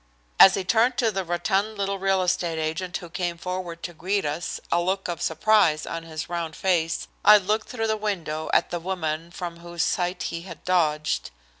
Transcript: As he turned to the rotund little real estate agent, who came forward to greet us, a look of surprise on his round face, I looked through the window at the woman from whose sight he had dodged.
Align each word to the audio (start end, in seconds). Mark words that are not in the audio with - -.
As 0.39 0.55
he 0.55 0.63
turned 0.63 0.97
to 0.97 1.11
the 1.11 1.23
rotund 1.23 1.77
little 1.77 1.99
real 1.99 2.23
estate 2.23 2.57
agent, 2.57 2.97
who 2.97 3.07
came 3.07 3.37
forward 3.37 3.83
to 3.83 3.93
greet 3.93 4.25
us, 4.25 4.59
a 4.71 4.81
look 4.81 5.07
of 5.07 5.21
surprise 5.21 5.85
on 5.85 6.01
his 6.01 6.27
round 6.27 6.55
face, 6.55 7.07
I 7.23 7.37
looked 7.37 7.69
through 7.69 7.85
the 7.85 7.95
window 7.97 8.49
at 8.51 8.71
the 8.71 8.79
woman 8.79 9.29
from 9.29 9.57
whose 9.59 9.83
sight 9.83 10.23
he 10.33 10.41
had 10.41 10.63
dodged. 10.63 11.29